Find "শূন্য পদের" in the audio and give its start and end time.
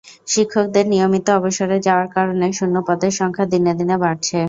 2.57-3.11